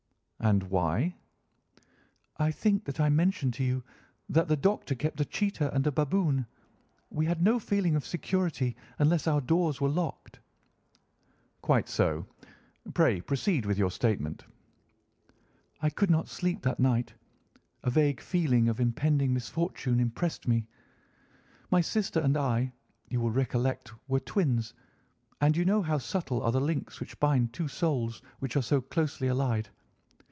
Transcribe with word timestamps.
"And 0.43 0.63
why?" 0.71 1.17
"I 2.37 2.49
think 2.49 2.85
that 2.85 2.99
I 2.99 3.09
mentioned 3.09 3.53
to 3.55 3.63
you 3.63 3.83
that 4.27 4.47
the 4.47 4.57
Doctor 4.57 4.95
kept 4.95 5.21
a 5.21 5.25
cheetah 5.25 5.71
and 5.71 5.85
a 5.85 5.91
baboon. 5.91 6.47
We 7.11 7.27
had 7.27 7.43
no 7.43 7.59
feeling 7.59 7.95
of 7.95 8.03
security 8.03 8.75
unless 8.97 9.27
our 9.27 9.39
doors 9.39 9.79
were 9.79 9.87
locked." 9.87 10.39
"Quite 11.61 11.87
so. 11.87 12.25
Pray 12.95 13.21
proceed 13.21 13.67
with 13.67 13.77
your 13.77 13.91
statement." 13.91 14.43
"I 15.79 15.91
could 15.91 16.09
not 16.09 16.27
sleep 16.27 16.63
that 16.63 16.79
night. 16.79 17.13
A 17.83 17.91
vague 17.91 18.19
feeling 18.19 18.67
of 18.67 18.79
impending 18.79 19.35
misfortune 19.35 19.99
impressed 19.99 20.47
me. 20.47 20.65
My 21.69 21.81
sister 21.81 22.19
and 22.19 22.35
I, 22.35 22.71
you 23.09 23.21
will 23.21 23.29
recollect, 23.29 23.91
were 24.07 24.19
twins, 24.19 24.73
and 25.39 25.55
you 25.55 25.65
know 25.65 25.83
how 25.83 25.99
subtle 25.99 26.41
are 26.41 26.51
the 26.51 26.59
links 26.59 26.99
which 26.99 27.19
bind 27.19 27.53
two 27.53 27.67
souls 27.67 28.23
which 28.39 28.55
are 28.57 28.63
so 28.63 28.81
closely 28.81 29.27
allied. 29.27 29.69